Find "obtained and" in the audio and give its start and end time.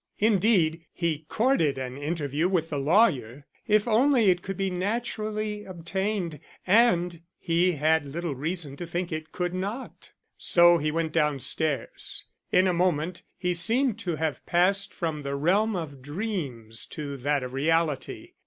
5.63-7.21